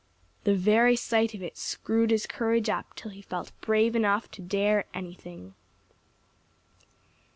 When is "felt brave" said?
3.21-3.95